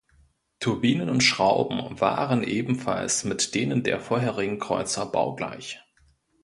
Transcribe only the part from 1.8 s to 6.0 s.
waren ebenfalls mit denen der vorherigen Kreuzer baugleich.